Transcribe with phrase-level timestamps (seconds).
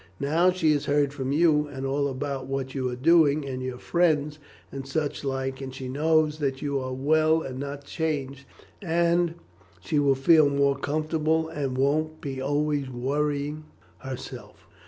[0.19, 4.39] Now she has heard from you all about what you are doing, and your friends,
[4.71, 8.45] and such like, and she knows that you are well and not changed,
[9.79, 13.65] she will feel more comfortable, and won't be always worriting
[13.99, 14.67] herself.